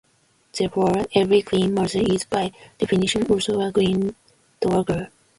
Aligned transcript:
Therefore, 0.57 1.05
every 1.13 1.43
queen 1.43 1.75
mother 1.75 1.99
is 2.01 2.23
by 2.25 2.51
definition 2.79 3.27
also 3.27 3.61
a 3.61 3.71
queen 3.71 4.15
dowager. 4.59 5.11